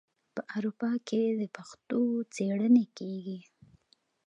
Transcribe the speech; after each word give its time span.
په 0.35 0.41
اروپا 0.55 0.91
کې 1.07 1.21
د 1.39 1.41
پښتو 1.55 2.01
څیړنې 2.33 2.85
کیږي. 2.97 3.39